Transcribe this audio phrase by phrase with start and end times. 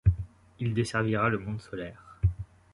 [0.57, 2.17] il desservira le monde solaire